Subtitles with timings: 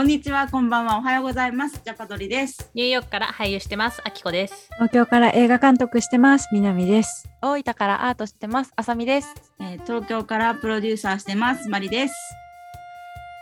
[0.00, 1.78] こんにちは、こんばんは、おはようございます。
[1.84, 2.70] ジャパドリです。
[2.72, 4.70] ニューヨークから俳優してます、あきこです。
[4.76, 6.48] 東京から映画監督してます。
[6.52, 7.28] 南です。
[7.42, 8.72] 大分からアートしてます。
[8.76, 9.34] あさみです。
[9.60, 12.14] えー東京からプロデューサーしてます、マリです。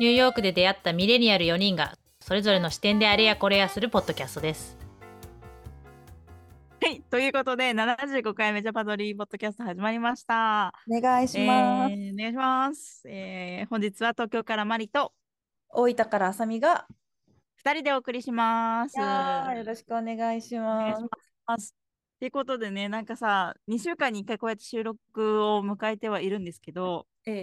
[0.00, 4.76] ニューヨークで出会ったミレニアル4人が、それぞれの視点であれやこれやするポッドキャストです。
[6.82, 10.72] はい、ということで、75回目ジャパドリポッドキャスト始まりました。
[10.90, 11.92] お願いします。
[11.92, 13.02] えーお願いします。
[13.06, 15.12] えー本日は東京からマリと
[15.70, 16.86] 大分からあさみが、
[17.64, 18.98] 2人でお送りします。
[18.98, 19.04] よ
[19.64, 21.08] ろしくお願いしますし。
[21.46, 21.74] ます。
[22.18, 27.38] ということでね、なんかさ、2週間に1回こうやって収録を迎えてはいるんですけど、えええ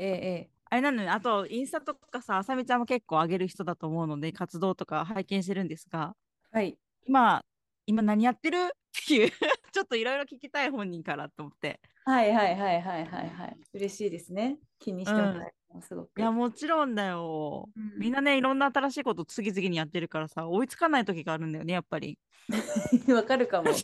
[0.50, 6.16] えあれなのよ、あとインスタとかさ、あさみちゃんも結構上げる人だと思うので、活動とか拝見してるんですが、
[6.52, 6.78] はい。
[7.06, 7.46] 今、
[7.86, 8.58] 今何やってる？
[8.58, 9.30] っていう、
[9.72, 11.80] ちょっといろいろ聞きたい本人からと思って。
[12.04, 13.58] はいはいはいはいはいはい。
[13.74, 14.58] 嬉しいですね。
[14.80, 15.46] 気にしてもらえるの
[15.82, 16.20] すごく。
[16.20, 17.70] いや、もちろんだよ。
[17.76, 22.18] うんみんなね、いろんな新しいこと次々にやってるからさ、追いつかない時があるんだよね、やっぱり。
[23.14, 23.72] わかるかも。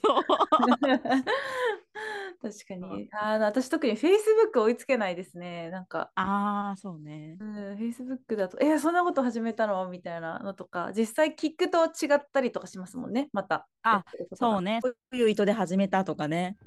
[2.41, 3.09] 確かに。
[3.11, 5.69] あの私特に Facebook 追いつけないですね。
[5.69, 7.43] なんか、ああ、そうねう。
[7.43, 13.67] ん、Facebook だと、え、そんなこと始めたのみたいなのとか、実際聞くと違ったりとかしますもんね、また。
[13.83, 14.79] あそうね。
[14.81, 16.57] こういう意図で始めたとかね。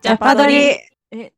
[0.00, 0.54] ジャパドリ
[1.12, 1.32] え、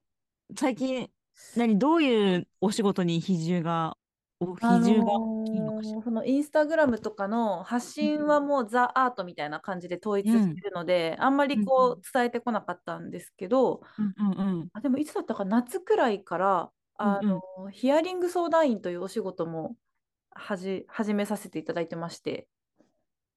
[0.56, 1.10] 最近、
[1.56, 3.96] 何、どういうお仕事に比重が、
[4.40, 5.94] お比あ重が大きいのかしら？
[5.94, 14.68] のーそのインスタグラムとかの発信はもうザ・アートみたいな感じで統一してるので、あんまりうんこう伝えてこなかったんですけど、うんうんうん。
[14.72, 19.76] あでもいつだったか夏くらいからあの、ヒアリング相談員というお仕事も
[20.30, 22.48] はじ始めさせていただいてまして、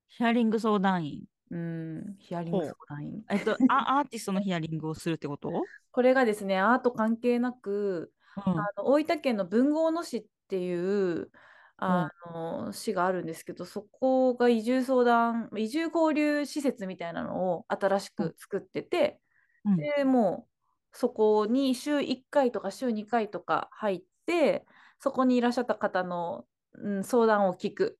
[0.07, 1.23] ヒアリング相談員。
[1.49, 3.23] うん、ヒアリング相談員。
[3.29, 5.51] えっと、あアーティストのヒアリングをするってこと？
[5.91, 8.11] これがですね、アート関係なく、
[8.45, 8.59] うん。
[8.59, 11.31] あの大分県の豊後大野市っていう
[11.77, 19.19] あの市があるんですけど、そこが移住相談、移住交流施設みたいなのを新しく作ってて、
[19.65, 19.77] うん。
[19.77, 24.65] でもうそこに週1回とか週2回とか入って、
[24.99, 27.99] そこにいらっしゃった方の、うん、相談を聞く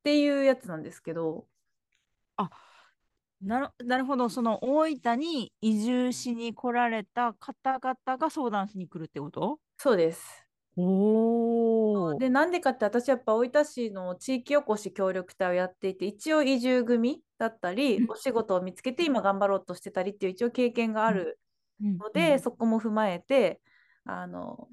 [0.00, 1.46] っていうやつなんですけど、
[3.44, 9.60] なるなるほど、その大分に移住しに来られた方々が相談しに来るってこと？
[9.78, 10.44] そうです。
[10.76, 10.82] お
[12.14, 12.14] お。
[12.18, 21.40] で、なんでかって私やっぱ大分市の地域おこし協力隊をやっていて、一応移住組だったりう、んお仕事を見つけて今頑張ろうとしてたりっていう一応経験がある
[21.80, 23.62] うんので、そこも踏まえて、
[24.04, 24.68] あの、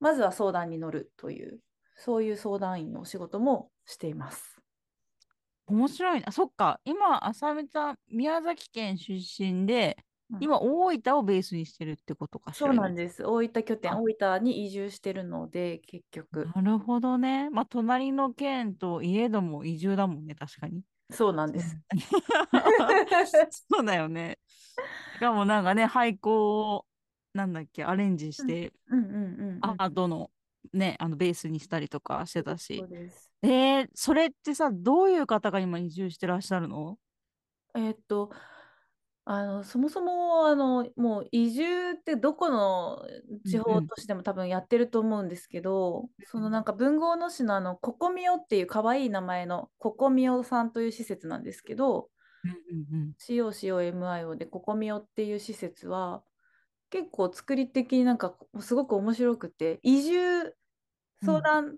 [0.00, 1.60] まずは相談に乗るという、
[1.96, 4.57] そういう相談員のお仕事もしています。
[5.68, 6.32] 面白いな。
[6.32, 10.08] そっか、今、あさみちゃん、宮崎県出身で、うん
[10.40, 12.66] 今、大分をベースにしてるってことかしら。
[12.66, 13.24] そうなんです。
[13.24, 16.50] 大分拠点、あ大分に移住してるので、結局。
[16.54, 17.48] なるほどね。
[17.48, 20.82] まあ、隣の県といえども移住だもんね、確かに。
[21.10, 21.78] そうなんです。
[23.72, 24.38] そうだよね。
[25.16, 26.84] しかもなんかね、俳句を、
[27.32, 29.58] なんだっけ、アレンジして、うんうんうんうん。
[29.62, 30.30] アートの
[30.72, 32.84] ね、あのベースにしたりとかしてたしそ。
[32.84, 33.27] うです。
[33.42, 36.98] えー、それってさ、どういう方が今移住してらっしゃるの？
[37.74, 38.30] えーっと、
[39.24, 43.06] あの、そもそも、あの、もう移住ってどこの
[43.44, 43.82] 地うんうん。
[43.82, 52.10] 方都市でも多分やってると思うんですけど、そのなんか豊後大野市のあの、ココミオっていう可愛い名前のココミオさんという施設なんですけど、
[52.44, 56.22] うんうん COCOMIO でココミオっていう施設は、
[56.90, 60.54] 結構作り的になんかすごく面白くて、移住
[61.22, 61.76] 相談、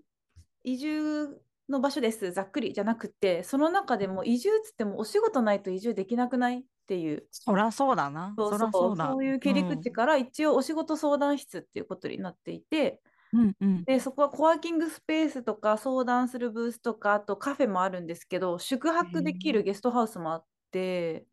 [0.63, 6.61] 移住の場所です、ざっくりじゃなくて、その中でも移住っつってもお仕事ないと移住できなくない？
[6.61, 8.35] っていう、そらそうだな。
[8.37, 9.11] そそうそうらそうだ。
[9.13, 13.01] そういう切り口から一応お仕事相談室っていうことになっていて、
[13.33, 13.85] うんうん。
[13.87, 21.25] で、そこはコワーキングスペースとか相談するブースとか、あとカフェもあるんですけど、宿泊できるゲストハウスもあって、やっ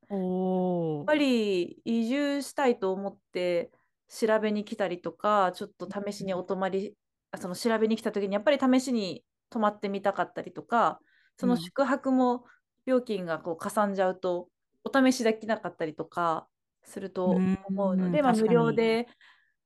[1.06, 1.16] ぱ。
[1.16, 3.72] り移住したいと思って
[4.10, 6.96] 調べに来たりとか、ちょっと試しにお泊まり、
[7.32, 11.00] あその調べに来た時にやっぱり試しに泊まってみたかったりとか、
[11.38, 11.60] そのうん。
[11.60, 12.46] 宿泊も
[12.86, 14.50] 料金がこうかさんじゃうと、
[14.84, 16.48] お試しできなかったりとか
[16.84, 19.08] すると思うので、まあ、無料で、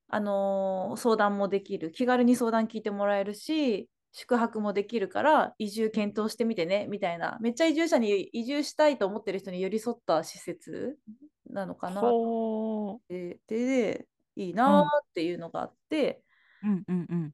[0.09, 10.97] あのー相談もできる、気軽に相談聞いてもらえるし、宿泊もできるから移住検討してみてねみたいな、めっちゃ移住者に移住したいと思ってる人に寄り添った施設
[11.49, 12.01] なのかな。
[12.01, 16.23] ほで、で、いいなーっていうのがあって、
[16.63, 16.67] う。
[16.67, 17.33] うんうんうん。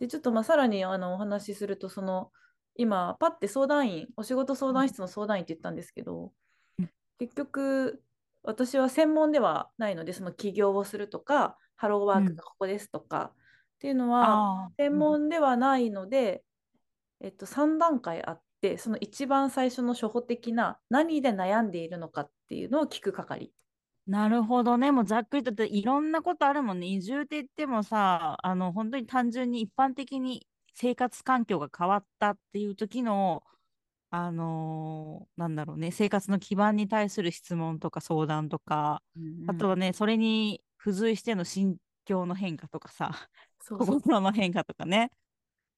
[0.00, 2.32] で、ちょっとまあさらにあのお話しすると、その、
[2.74, 6.32] 今、パッて相談員、お仕事相談室の相談員って言ったんですけど
[6.78, 8.02] うん、結局、
[8.42, 14.70] 私は専門ではないので、その起業をするとか、ハローワークがここですとか、っていうのは。
[14.76, 16.42] 専門ではないので、
[17.20, 23.52] えっと、3段階あってその一番最初の初歩的な何で悩んでいるのかっていうのを聞く係。
[24.10, 24.90] なるほどね。
[24.90, 26.88] もうざっくりと言っていろんなことあるもんね。
[26.88, 33.44] 移住って言ってもさ、あの、本当に単純に一般的に生活環境が変わったっていう時の、
[34.10, 39.00] あのーなんだろうね、生活の基盤に対する質問とか相談とか、
[39.46, 43.12] あとはね、それに付随しての心境の変化とかさ、
[43.60, 45.12] そ うそう心の変化とかね。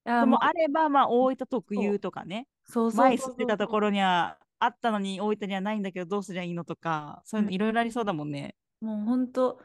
[0.04, 8.54] でいやもあれば、まあ、大分特有とかね、そうそう前住んそうそうでたところにはあったのに大分にはないんだけど、どうすりゃいいのとか、そういうのいろいろありそうだもんね。
[8.80, 9.58] もう本当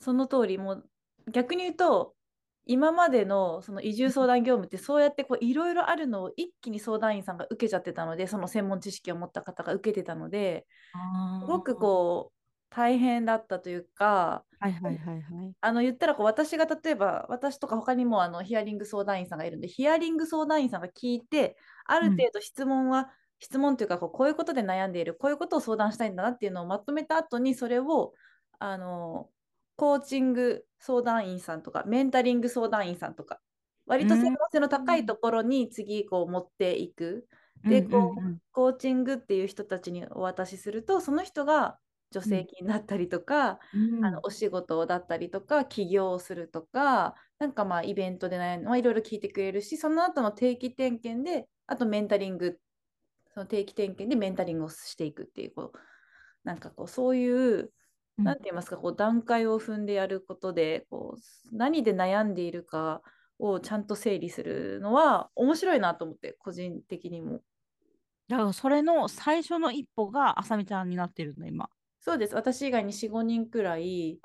[0.00, 0.84] その通りもう
[1.32, 2.14] 逆に言うと
[2.66, 10.66] 今までのその移住相談業務ってそうやってこういろいろあるのを一気に相談員さんが受けちゃってたのでその専門知識を持った方が受けてたので
[11.40, 12.34] すごくこう
[12.74, 15.22] 大変だったというかはいはいはいはい。
[15.60, 21.56] あの言ったらこう私が例えば私とか他にもあのヒアリング相談員さんがいるんでヒアリング相談員さんが聞いて
[21.86, 28.12] ある程度質問は、質問というかこうこういうことで悩んでいるこういうことを相談したいんだなっていうのをまとめた後にそれを
[28.58, 29.28] あの
[29.76, 33.40] コーチング相談員さんとかメンタリング相談員さんとか
[33.86, 37.26] 割と専門性の高いところに次こう持っていく。
[37.64, 41.78] でこうコーチングっていう人たちにお渡しするとその人が
[42.12, 44.04] 助成金だったりとか、うん。
[44.04, 52.58] あのお仕事だったりとか起業をするとかなんかまあイベントで悩んで、まあ、いろいろ聞いてくれるしその後の定期点検であとメンタリング
[53.34, 55.78] その定期点検でメンタリングをしていくっていうこう
[56.44, 57.72] なんかこうそういう
[58.18, 63.02] うんなんて言いますかこう段階を踏んでやることでこう何で悩んでいるか
[63.40, 67.40] をちゃんと整理するのは面白いなと思って個人的にも。
[68.28, 71.68] だからそれの最初の一歩があさみちゃんになってるんだ今。
[72.00, 74.20] そうです私以外に45人くらい。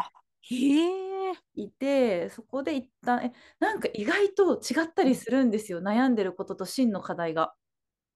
[1.56, 7.54] いてそこで一旦えなんか意外と違ったりするんですよ悩んでることと真の課題が。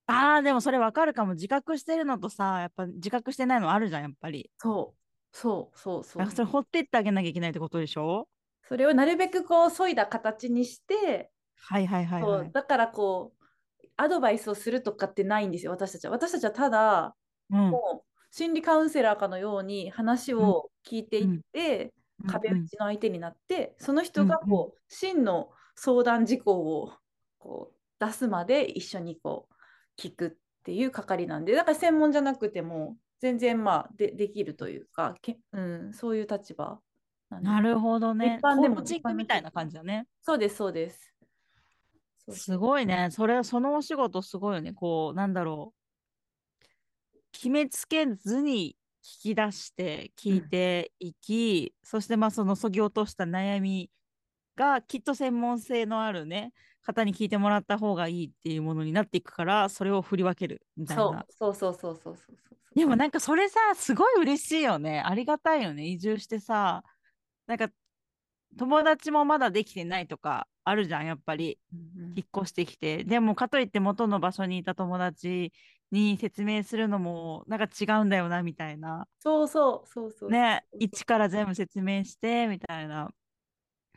[0.08, 1.34] ああでもそれわかるかも。
[1.34, 4.50] 自覚してるのとさやっぱ自覚してないのあるじゃんやっぱり。
[4.58, 5.00] そう。
[5.36, 8.28] そうそうそうだからそれ掘ってってあげなきゃいけないってことでしょ？
[8.68, 12.32] それをなるべくこう削いだ形にして、はいはいはいはい。
[12.32, 13.34] そうだからこ
[13.82, 16.12] うアドバイスをするとかってないんですよ私たちは。
[16.12, 17.16] 私たちはただ
[17.50, 17.70] うん。
[17.70, 21.94] もう心理カウンセラーかのように話を聞いていって、
[22.28, 26.94] 壁打ちの相手になって、その人がこう、真の相談事項を
[27.38, 29.53] こう出すまで一緒にこう
[29.98, 30.32] 聞くっ
[30.64, 36.80] ていう係なんでだから専門じゃなくても全然まあでできるというかけ、うん、そういう立場
[37.42, 38.40] なるほどね。
[38.40, 40.06] 一般でもコーみたいな感じだね。
[40.22, 41.14] そうですそうです。
[42.30, 43.10] すごいね。
[43.12, 44.74] それ、そのお仕事すごいよね。
[44.74, 46.66] こう、なんだろう。
[47.32, 53.90] 決めつけずに聞き出して聞いていき、そしてまあそのそぎ落とした悩み
[54.56, 61.26] がきっと専門性のあるね、方に聞いてもらった方がいいっていうものになっていくから、それを振り分けるみたいな。
[61.30, 65.02] そうそうそうそうそうそうそうでもなんかそれさ、すごい嬉しいよね。
[65.06, 65.86] ありがたいよね。
[65.86, 66.84] 移住してさ、
[67.46, 67.70] なんか
[68.58, 71.60] 友達もまだできてないとかあるじゃん、やっぱり。
[71.74, 73.04] うんうん引っ越してきて。
[73.04, 75.52] でもかといって元の場所にいた友達
[75.92, 79.08] に説明するのもなんか違うんだよな、みたいな。
[79.20, 83.10] そうそうそうそうね、一から全部説明して、みたいな。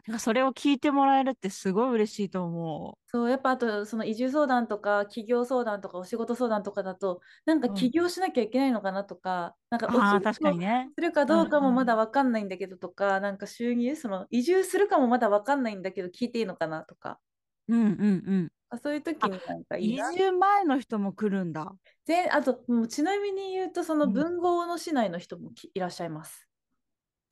[0.06, 9.92] なんかそれを聞いてもらえるってすごい嬉しいと思そうやっぱあとその移住相談とか起業相談とかお仕事相談とかだとなんかうん起業しなきゃいけないのかなとか、なんかう。
[9.92, 10.92] ああ、お仕事ね。
[10.96, 17.20] するかどうかもうんうんまだ分かんないんだけどとか、なんか収入その移住するかもまだ分かんないんだけど聞いていいのかなとか
[17.68, 18.52] うんうんうん。
[18.68, 21.76] あそういう時になんか移な住前の人も来るんだ。
[22.06, 26.45] であともうちなみに言うとそのうん文豪の市内の人もきいらっしゃいます。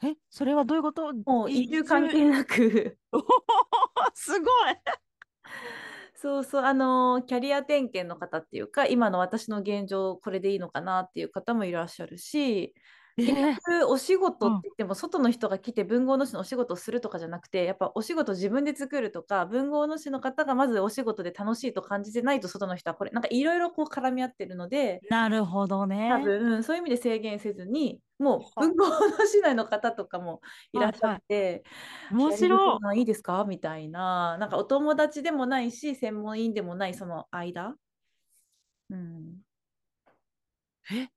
[0.02, 1.12] え、それはどういうこと？
[1.12, 2.98] もう移住関係なく。
[4.14, 4.50] すごい。
[6.14, 12.74] そうそう、あのキャリア点検の方っていうか、今の私の現状、これでいいのかなっていう方もいらっしゃるし、
[13.16, 26.08] 結えー局、お仕事って言っても、外の人が来て文豪の市のお仕事をするとかじゃなくて、やっぱお仕事自分で作るとか、文豪の市の方がまずお仕事で楽しいと感じてないと、外の人はこれ、なんかいろいろこう絡み合ってるので、なるほどね。
[26.08, 30.42] 多分、うんそういう意味で制限せずに、もうは文豪の市内の方とかも
[30.72, 31.64] いらっしゃって、
[32.08, 32.98] 面ヒアリング白い。
[32.98, 33.44] いいですか？
[33.46, 37.76] みたいな、なんかお友達でもないし、専門員でもないその間。
[38.90, 39.44] うん、
[40.90, 41.08] え？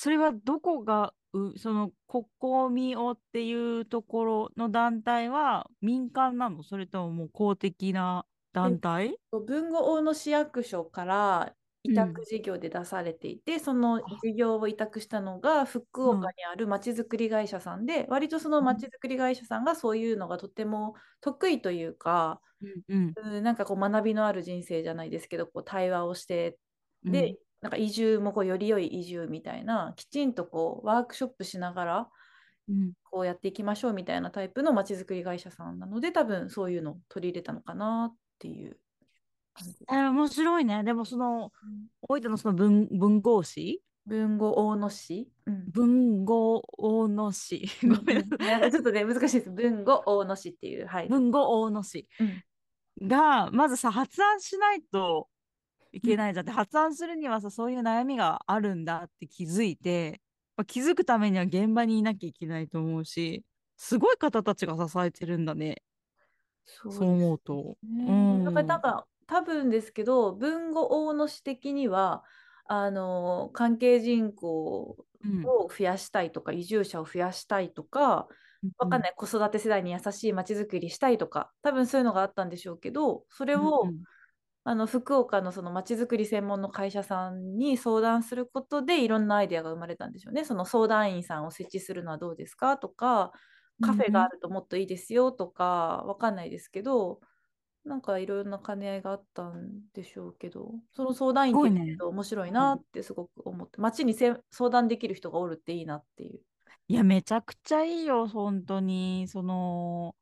[0.00, 6.62] それはどこがうそのここみおっていうところの団体は民間なの？
[6.62, 9.18] それとももう公的な団体？
[9.32, 11.52] 文豪大野市役所から
[11.82, 22.40] 委託事業で出されていて、その事業を委託したのが福岡にあるまちづくり会社さんで、割とそのまちづくり会社さんがそういうのがとても得意というか、
[22.88, 23.42] うんうん。
[23.42, 26.56] なんかこう学びのある人生じゃないですけどこう対話をして
[27.04, 27.12] うん。
[27.12, 32.08] で、なんか移住もこうより良い移住みたいなきちんとこうワークショップしながら
[32.68, 32.92] うん。
[33.10, 38.78] こうやっていきましょうみたいなタイプのまちづくり会社さんなので多分そういうのを取り入れたのかなっていう。
[39.54, 39.76] 感じ。
[39.90, 40.84] えー面白いね。
[40.84, 41.50] でもその
[42.02, 43.82] 大分のその文文豪市？
[44.06, 45.64] 文豪大野市、うん。
[45.70, 47.68] 文豪大野市。
[47.82, 48.70] ごめんなさい。
[48.70, 49.50] ちょっとね難しいです。
[49.50, 52.06] 文豪大野市っていうはい、文豪大野市
[53.00, 53.08] うん。
[53.08, 55.28] がまずさ発案しないと
[55.98, 56.46] いけないじゃん。
[56.46, 60.20] で発案するにはさそういう悩みがあるんだって気づいて、
[60.56, 63.44] まあ、気づくためには現場にいなきゃいけないと思うし
[63.76, 65.82] すごい方たちが支えてるんだね。
[66.64, 67.76] そそう思うと。
[67.82, 68.04] ね。
[68.08, 72.24] うんだからなんか多分ですけど文語大野市的には
[72.66, 75.44] あの関係人口うん。
[75.44, 78.28] を増やしたいとか、移住者を増やしたいとか
[78.78, 83.98] わかんない子育て世代に優しいまちづくりしたいとか多分そういうのがあったんでしょうけどそれを、うん
[84.68, 90.44] あの福岡のそのまちづくり専門の会社さんに相談することでいろんなアイデアが生まれたんでしょうね。
[90.44, 92.76] その相談員さんを設置するのはどうですか？
[92.76, 93.32] とか
[93.80, 97.20] カフェがあるともっといいですよとかわかんないですけど
[97.86, 101.80] なんかいろんな兼ね合いがあったんでしょうけどその相談員っていね。
[101.80, 106.40] 見ると面白いなってすごく思って町にせ相談できる人がおるっていいなっていう。
[106.88, 109.28] いやめちゃくちゃいいよ本当に。
[109.28, 110.14] その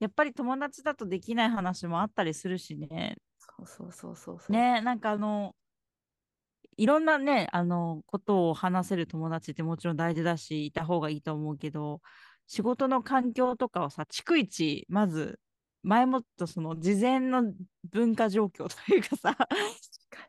[0.00, 3.16] やっぱり友達だとできない話もあったりするしね
[3.58, 4.52] そうそうそうそうそう。
[4.52, 5.54] ねなんかあの
[6.76, 12.00] いろんなねあのことを話せる友達ってもちろん大事だしいた方がいいと思うけど
[12.46, 15.40] 仕事の環境とかをさ逐一まず
[15.82, 17.52] 前もってその事前の
[17.90, 19.36] 文化状況というかさ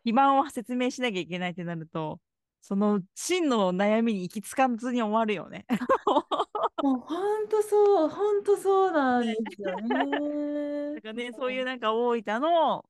[0.04, 2.20] 基盤を説明しなきゃいけないってなると
[2.62, 5.66] その真の悩みに行き着かずに終わるよね。
[6.84, 9.88] もう本当そう、本当そうなんですよね。
[10.96, 12.86] だからね、そういうなんか大分の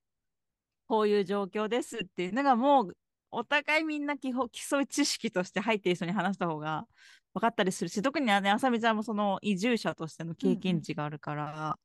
[0.87, 2.97] こういう状況ですっていうのがもう
[3.31, 6.85] お互いみんな基本基礎知識として入っている人に話した方が
[7.33, 11.77] 分かったりするし特にねあさみちゃんもその移住者としての経験値があるから、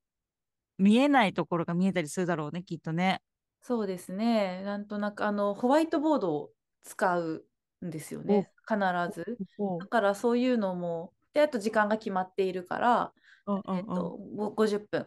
[0.78, 3.20] 見えないところが見えたりするだろうねきっとね。
[3.60, 4.62] そうですね。
[4.64, 6.50] なんとなくあのホワイトボードを
[6.82, 7.44] 使う
[7.86, 8.50] んですよね。
[8.66, 8.78] 必
[9.12, 9.38] ず。
[9.78, 13.12] だからそういうのも、で、あと時間が決まっているから、
[13.46, 15.06] えっと、ご50分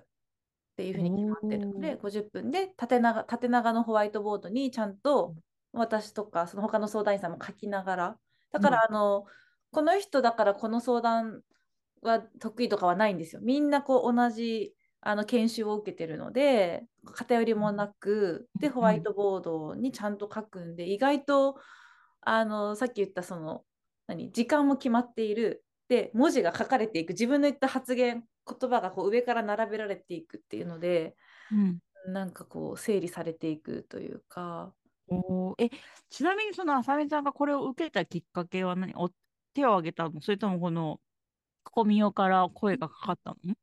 [0.75, 5.33] っていうふうに決まってるので、50分で縦長縦長のホワイトボードにちゃんと
[5.71, 8.17] 私とかその他の相談員さんも書きながら、
[8.51, 9.25] だからあの、
[9.71, 11.41] この人だからこの相談
[12.01, 13.41] は得意とかはないんですよ。
[13.41, 21.57] みんなこう同じあの研修を受けてるので偏りもなくでホワイトボードにちゃんと書くんで意外と
[22.21, 23.63] あのさっき言ったその
[24.07, 31.15] 何時間も決まっているで文字が書かれていく自分の言った発言言葉がこう上から並べられていくっていうので、
[31.51, 31.55] う
[32.09, 34.73] ん、なんかこう整理されていくというか。
[35.07, 35.69] おえ
[36.09, 38.91] ちなみにそのあさみさんがこれを受けたきっかけは何？
[38.95, 39.11] お
[39.53, 40.19] 手を挙げたの？
[40.19, 40.99] それともこの
[41.63, 43.53] コミオから声がかかったの？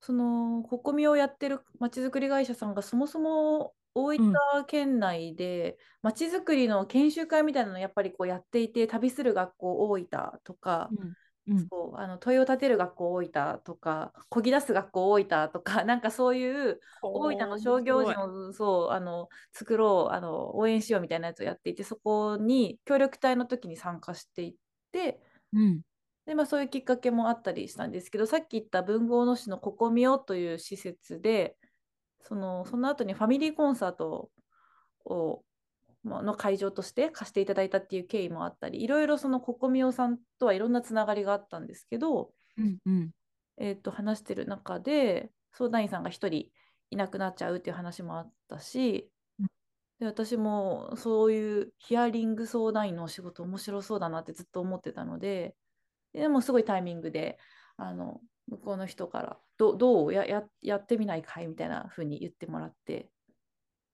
[0.00, 4.32] そのココミをやってるまちづくり会社さんがそもそも大分
[4.68, 10.08] 県内でまちづくりの研修会みたいなのをやっぱりこうやっていて旅する学校大分
[10.44, 11.14] とか、うんうん、
[11.70, 24.54] そうあの問いを立てる学校大分とかこぎ出す学校大分とか なんかそういう大分の商業人をそうあの作ろうあの応援しようみたいなやつをやっていてそこに協力隊の時に参加していっ
[24.92, 25.20] て、
[25.52, 25.80] うん、
[26.26, 31.56] でまあ、そういうきっかけもあったりしたんですけどさっき言った文豪野市のここみおという施設で
[32.20, 34.30] そのその後にファミリーコンサート
[35.06, 35.42] を
[36.08, 43.10] の会場として貸していただいたっていう経緯もあったりいろいろそのここみおさんとはいろんなつながりがあったんですけど、うんうん。
[43.58, 46.28] えー、と話してる中で相談員さんが1人
[46.90, 49.10] いなくなっちゃうっていう話もあったし、
[49.98, 55.56] で私もそういうヒアリング相談員のお仕事面白そうだなってずっと思ってたので
[56.12, 57.38] でもすごいタイミングで
[57.76, 63.08] あの向こうの人からどどうやややってみないかいみたいな風に言ってもらって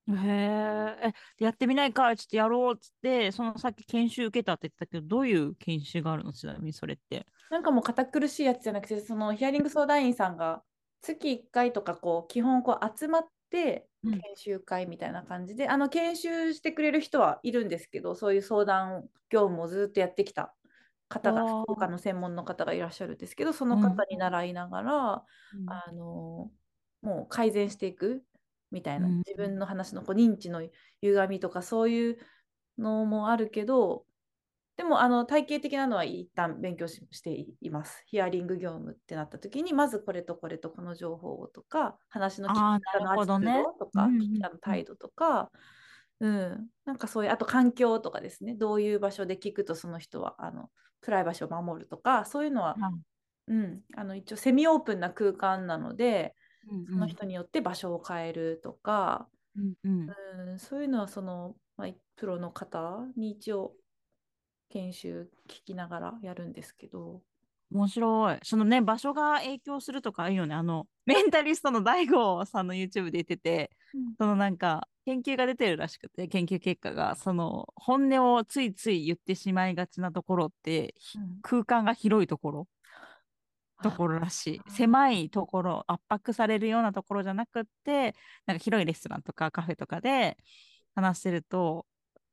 [0.09, 7.27] へえやってみないかちょっとやろうっつってそのさっき研修受けたって言ってたけどどういう研修があるのちなみにそれって？
[7.51, 10.63] なんかもう堅苦しいやつじゃなくてそのヒアリング相談員さんが
[11.01, 14.13] 月1回とかこう基本こう集まってうん。
[14.13, 20.55] 研修会みたいな感じで、あの研修してくれる人はいるんですけどそういう相談業務をずっとやってきた
[21.09, 25.71] 方が福岡の専門の方がいらっしゃるんですけどその方に習いながら、うん。
[25.71, 26.51] あの
[27.01, 28.23] もう改善していく
[28.75, 29.17] みたいな、うん。
[29.19, 30.61] 自分の話のこう認知の
[31.01, 32.19] 歪みとかそういう
[32.77, 34.05] のもあるけど、
[34.77, 38.03] でもあの体系的なのは一旦勉強ししています。
[38.07, 43.53] ヒアリング業務ってなった時にまずこれとこれとこの情報をとか話の聞き方のなるほどね。
[43.53, 45.53] 圧度とか、うんうん聞きあの態度とか、
[46.19, 48.55] うん、なんかそういうあと環境とかですね。
[48.55, 50.71] どういう場所で聞くとその人はあの
[51.03, 52.75] プライバシーを守るとかそういうのは、
[53.47, 56.44] うん、あの一応セミオープンな空間なのでうん
[56.91, 60.11] その人によって場所を変えるとか、うんうん
[60.51, 63.73] うん、そういうのはその、まあ、プロの方に一応
[64.71, 67.23] 研修聞きながらやるんですけど。
[67.71, 68.39] 面白い。
[68.43, 70.55] そのね、場所が影響するとかいいよね。
[70.55, 73.71] あの、 メンタリストの DAIGO さんの YouTube で言ってて、
[74.19, 82.69] そのなんか、研究が出てるらしくて、研究結果が、その、本音をついつい言ってしまいがちなところって、ひうん空間が広いところ、
[83.83, 84.71] ところらしい。
[84.71, 88.15] 狭いところ、圧迫されるようなところじゃなくって、
[88.47, 90.37] なんか広いレストランとかカフェとかで
[90.95, 91.87] 話してると、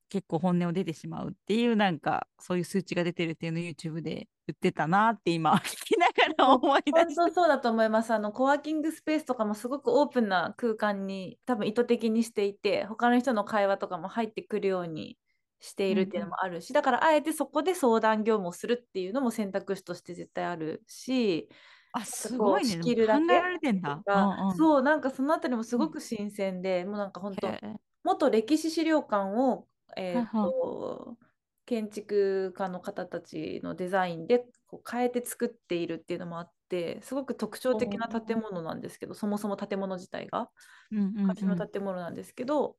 [0.09, 7.25] 結構本音を出てしまうっていうなんかそういう数値が出てるっていうのを YouTube で言ってたなって今 聞きながら思い出本した。
[7.27, 8.11] 当そうだと思います。
[8.13, 15.17] あのコワーキングスペースとかもすごくオープンな空間に多分意図的にしていて、他の人の会話とかも入ってくるように
[15.61, 21.49] しているっていうのもあるし、だからあえてそこで相談業務をするっていうのも選択肢として絶対あるし、
[21.93, 22.77] あ、すごいね。
[22.77, 24.05] 考えられてんだ。
[24.13, 24.67] うんうん。
[24.67, 27.61] そう、なんかそのあたりもすごく新鮮で、もうなんか本当
[28.03, 31.17] 元歴史資料館を、えーと
[31.65, 40.49] 建築家の方たちのデザインでこう変えて作っているっていうのもあってすごく特徴的な建物なんですけどそもそも建物自体が。
[40.91, 41.35] うんうんうん。
[41.35, 42.77] 昔の建物なんですけど、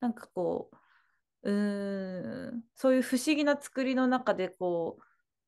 [0.00, 0.76] なんかこう
[1.42, 2.64] うーん。
[2.74, 5.02] そういう不思議な作りの中でこう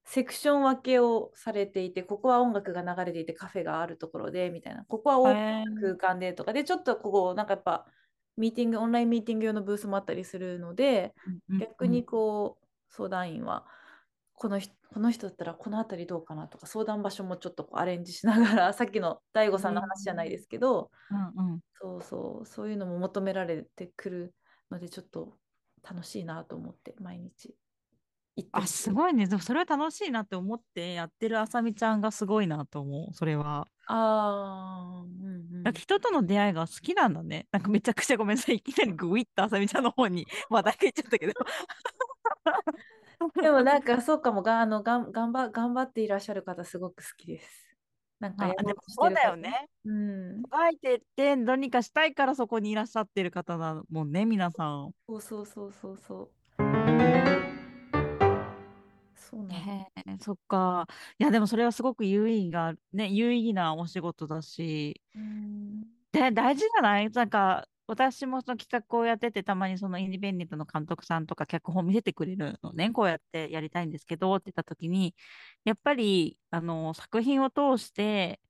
[0.04, 7.86] セクション分けをされていてここは音楽が流れていてカフェがあるところでみたいなここはオープンへえ空間でとかでちょっとここなんかやっぱ
[8.36, 13.64] ミーティングオンラインミーティング用のブースもあったりするのでうんうん逆にこう相談員は
[14.34, 21.60] この人この人だったらこの辺りどうかなとか相談場所もちょっとこうアレンジしながら さっきの DAIGO さんの話じゃないですけど、うんうん。
[21.80, 24.34] そうそうそういうのも求められてくる
[24.70, 25.36] のでちょっと
[25.84, 27.54] 楽しいなと思って毎日
[28.36, 29.26] 行ってあ、ますすごいね。
[29.26, 33.14] でもそれは楽しいなって思ってやってるあさみちゃんがすごいなと思う。
[33.14, 33.68] それは。
[33.86, 37.49] あーうんうんなんか人との出会いが好きなんだね。
[37.50, 38.56] なんかめちゃくちゃごめんなさい。
[38.56, 41.32] いきなりグイッとあさみちゃんの方に 話題がいっちゃったけど。
[43.40, 47.63] でもなんかそうかもがあのがん頑張頑張っていらっしゃる方すごく好きです。
[48.20, 49.68] なんかでもそうだよね。
[49.84, 54.92] うん、書いてってどうにかしたいからそこにいらっしゃってる方だもんね、皆さん。
[55.08, 56.30] そうそうそうそうそう。
[59.14, 60.86] そうなんだへえ、そっか。
[61.18, 67.10] いや、でもそれはすごく有意義が、ね、有意義なお仕事だし、うんで、大事じゃない？
[67.10, 75.14] なんか、私もその企画をやってて、たまにそのインディペンデントの監督さんとか脚本見せてくれるのね、こうやってやりたいんですけどって言った時に、
[75.64, 78.40] やっぱり、あの、作品を通して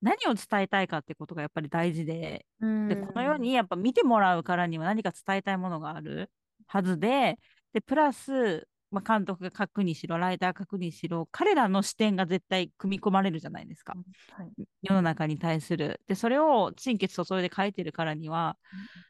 [0.00, 2.46] 何を伝えたいかってことがやっぱり大事で、
[2.88, 6.30] で、このようにやっぱ見てもらうからには何か伝えたいものがある
[6.66, 7.38] はずで、
[7.72, 13.94] で、プラス、まあ、監督が書くにしろ、ライター書くにしろ、彼らの視点が絶対組み込まれるじゃないですか。
[14.30, 14.52] はい
[14.82, 16.00] 世の中に対する。
[16.08, 18.58] で、それを心血注いで書いてるからには、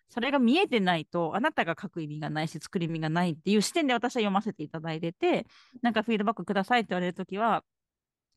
[0.08, 5.46] それが見えてないと、あなたが書く意味がないし、作る意味がないっていう視点で私は読ませていただいてて、
[5.80, 7.64] なんかフィードバックくださいって言われるときは、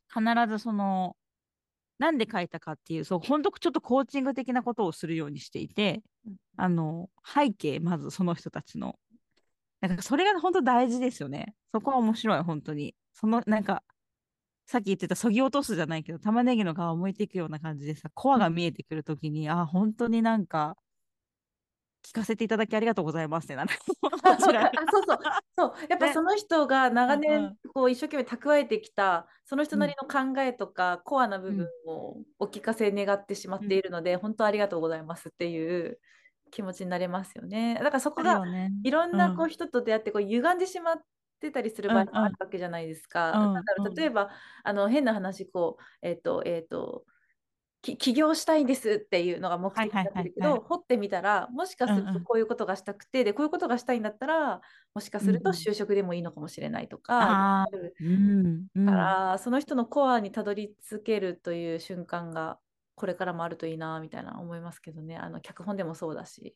[0.10, 1.16] 必ずその、
[1.98, 8.98] なんで書いたかっていう、そう、本当ちょっとコーチング的なことをするようにしていて、うんあの、背景、まずその人たちの。
[9.88, 11.56] なんかそれが本当大事ですよね。
[11.74, 12.96] そこは面白い、本当に。
[13.14, 13.84] その、なんか、
[14.68, 20.78] さっき言ってたそぎ落とすじゃないけど、玉ねぎの皮を剥いていくような感じでさ、コアが見えてくるときに、あ、本当になんか、
[22.06, 23.72] 聞かせていただきありがとうございますってなる。
[24.24, 25.20] あそう あそうそう。
[25.58, 25.74] そう。
[25.90, 26.14] やっぱね。
[26.14, 36.00] その人が長年こう一生懸命蓄えてきたその人なりの考えとかコアな部分をお聞かせ願ってしまっているので本当ありがとうございますっていう
[36.56, 37.76] 気持ちになれますよね。
[37.76, 38.42] だからそこが。
[38.84, 41.02] いろんなこうう人と出会ってこう歪んでしまっ
[41.42, 43.32] てたりする場合もあるわけじゃないですか。
[43.34, 44.30] うんうんなんだろううん例えば
[44.64, 47.04] あの変な話こうえっ、とえっ、と
[47.82, 54.62] き起業したいんですっていうのが目的になってるけど掘ってみたらもしかするうんうんとこういうことがしたくてでこういうことがしたいんだったら
[54.94, 57.68] もしかするとうんうん就職でもいいのかもしれないとか。
[58.00, 58.86] うん、うん。
[58.86, 62.60] だからその人のコアにたどり着けるという瞬間が
[62.96, 66.56] これからもあるといいなみたいな思いますけどねあの脚本でもそうだし。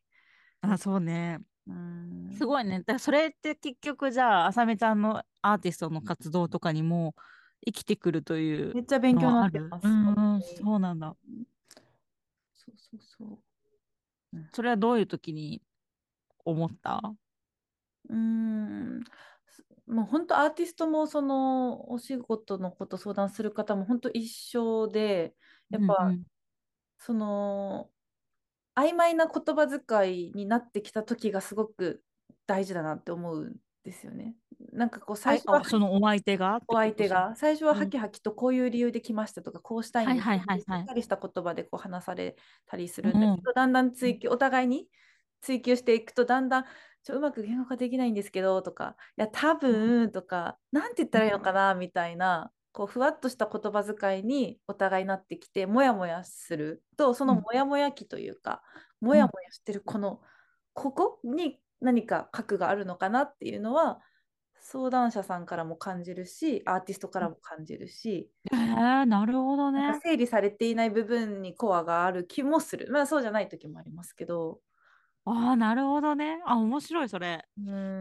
[0.61, 1.39] あ、そうね。
[1.67, 2.81] うんすごいね。
[2.85, 7.15] だそれって結局じゃあ、あさみちゃんのアーティストの活動とかにも
[7.65, 9.33] 生きてくるというめっちゃ勉強に。
[9.35, 9.87] なってます。
[9.87, 11.15] うんそうなんだ。
[12.55, 13.25] そうそうそ
[14.33, 14.37] う。
[14.53, 15.61] それはどういう時に
[16.45, 17.01] 思った？
[18.09, 19.03] うーん
[19.47, 25.33] すもう本当アーティストもそのお仕事のこと相談する方も本当一緒で
[25.69, 26.23] やっぱうんうん。
[26.97, 27.89] その
[28.75, 32.01] 曖昧な言葉遣いになってきた時がすごく
[32.47, 34.35] 大事だなって思うんですよね。
[34.73, 36.59] なんかこう最初はあそのお相手が？
[36.67, 37.33] お相手が。
[37.35, 37.77] 最初はうん。
[37.79, 40.25] ハキハキとこういう理由で来ましたとかこうしたいんです。
[40.25, 44.87] しっかりした言葉でこう話されたりするんだけど、だんだん追求お互いに
[45.41, 46.65] 追求していくとだんだん
[47.03, 57.41] ちょうまく言語化できないんですけどとかいや多分とかなんて言ったらいいのかなみたいなこうふわっとした言葉遣いにお互いなってきてモヤモヤするとそのうん。
[57.43, 58.61] モヤモヤ期というか、
[59.01, 60.21] モヤモヤしてるこの
[60.73, 63.99] ここに何か核があるのかなっていうのは
[64.59, 69.99] 相談者さんからも感じるしアーティストからも感じるし、へえなるほどね。
[70.03, 72.89] 整理されていない部分にコアがある気もする。
[72.91, 74.59] まあそうじゃない時もありますけど
[75.31, 76.41] ああ、なるほどね。
[76.45, 77.45] あ、面白い、それ。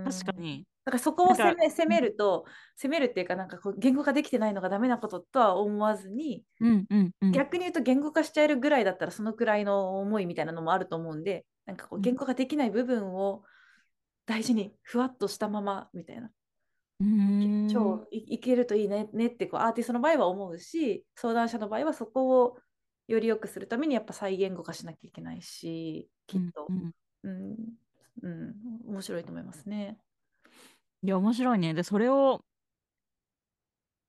[0.05, 0.67] 確かに。
[0.85, 7.33] だからそこをなんか責め責めると責めるっていうかなんかこう言語化できてないのがダメなこととは思わずに、うんうんうん。
[7.33, 13.43] 逆に言うと言語化しちゃえるぐらいだったらそのくらいの思いみたいなのもあると思うんでなんかこううん言語化できない部分を
[14.25, 16.31] 大事にふわっとしたままみたいな
[17.01, 22.57] うーん超いいけるといいねねってこうアーティストの場合は思うし相談者の場合はそこを
[23.09, 26.67] より良くするためにやっぱ再言語化しなきゃいけないしきっと
[27.25, 27.57] うんうん
[28.23, 28.33] うん、
[28.87, 29.99] うん、面白いと思いますね。
[31.03, 31.75] いや、面白いね。
[31.75, 32.45] で、それを、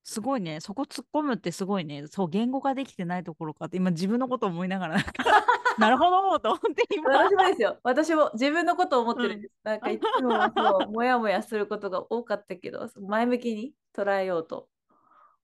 [0.02, 0.60] すごいね。
[0.60, 2.06] そこ突っ込むってすごいね。
[2.08, 4.96] そう、言語化できてないところかって、今自分のこと思いながら、
[5.78, 7.10] なるほどと思って今。
[7.10, 7.78] 私もですよ。
[7.82, 9.54] 私も自分のことを思ってるんです。
[9.62, 14.68] なんかいつもそう、もやもやすることが多かったけど、前向きに捉えようと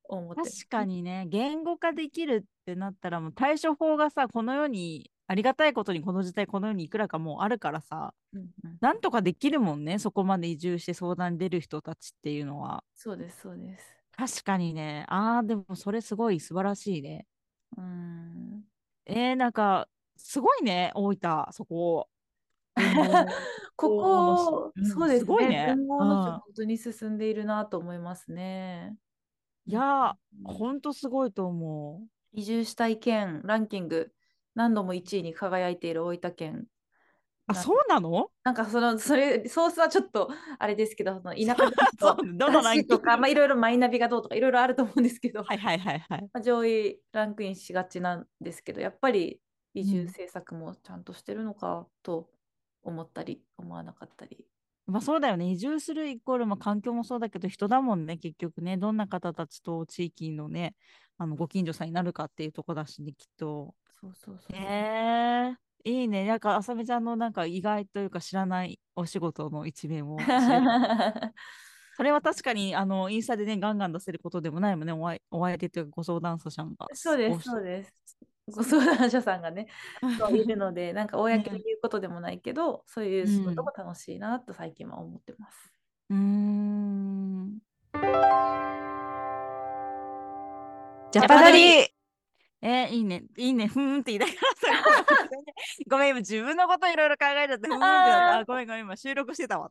[0.04, 12.84] 思って確かにね、言語化できるってなったら、もう対処法がさ、この世に、ありがたいことにこの時代、この世にいくらかもうあるからさ、うんうんなんとかできるもんね、そこまで移住して相談に出る人たちっていうのは。
[12.94, 13.96] そうです、そうです。
[14.16, 17.26] 確かにね、ああ、でもそれすごい素晴らしいね。
[17.76, 18.64] うん。
[19.06, 22.08] えー、なんか、すごいね、大分、そこ。
[23.76, 28.96] ここ、うんそうですすごいね本当に進んでいるなと思いますね。
[29.66, 30.14] いやー、
[30.46, 32.08] うんほんとすごいと思う。
[32.32, 34.12] 移住したい県ランキング
[34.56, 36.66] 何度も1位に輝いている大分県。
[37.46, 38.28] あ、なそうなの？
[38.42, 46.30] なんかそのそれソースはちょっとあれですけど、その 田舎とどのランとか、まあ、いろいろマイナビがどうとかいろいろあると思うんですけど、はいはいはいはい。
[46.32, 49.40] まあ、上位ランクインしがちなんですけど、やっぱり
[49.74, 52.30] 移住うん政策もちゃんとしてるのかと
[52.82, 54.44] 思ったり、思わなかったり。
[54.86, 55.50] まあそうだよね。
[55.50, 58.76] 移住するイコール、まあ、環境もそうだけど、人だもんね、結局ね。
[58.76, 60.76] どんな方たちと地域のね、
[61.18, 63.74] あのご近所さんになるかっていうとこだしね、きっと。
[64.00, 64.56] そうそうそう。
[64.56, 66.26] へえいいね。
[66.26, 71.32] なんか、あさみちゃんのなんか意外というか知らないお仕事の一面を知れた
[71.96, 74.92] それは確かに、あの、インスタでね、ガンガン出せることでもないもんね。
[74.92, 76.86] お相お相手というか、ご相談者さんが。
[76.92, 78.18] そうです、そうです。
[78.48, 79.66] ご相談者さんがね、
[80.20, 85.72] そういるので、なんか公に言うことでもないけど、そういう仕事も楽しいなと最近は思ってます。
[86.10, 87.58] うーん。
[91.12, 91.85] ジャパダリ
[92.68, 95.14] えーいいね、いいね、ふーんって言いながらさ、
[95.88, 99.70] ごめん、今自分のこといろいろ考えちゃって、ふーんってなったあ、ごめん、ごめん、今収録してたわ。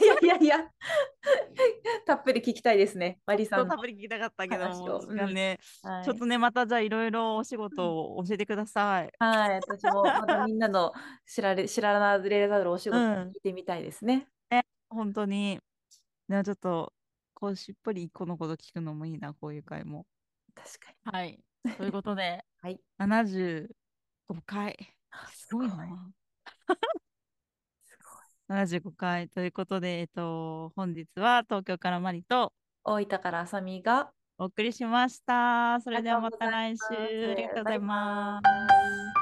[0.00, 0.58] いやいやいや、
[2.04, 3.78] たっぷり聞きたいですね、マリさんたっ。
[3.78, 9.12] ぷり聞きたかったけどうんはいちょっとね、またじゃあいろいろお仕事を教えてください。
[9.20, 10.92] はい、私もまたみんなの
[11.24, 14.26] 知られ知られざるお仕事聞いてみたいですね。
[14.88, 15.60] 本当に。
[16.28, 16.92] ね、ちょっと、
[17.34, 20.06] こうしっぽり一個のこと聞くのもいいな、こういう回も。
[20.56, 21.18] 確かに。
[21.18, 21.51] はい。
[21.76, 22.80] ということで、はい。
[22.98, 23.68] 75
[24.46, 24.76] 回。
[25.32, 26.10] すごいすごいな。
[27.84, 27.98] す
[28.48, 32.52] ごい75回ということで、えっと、本日は東京からマリと
[32.84, 35.80] 大分からあさみがお送りしました。
[35.82, 37.30] それではまた来週。
[37.32, 39.21] ありがとうございます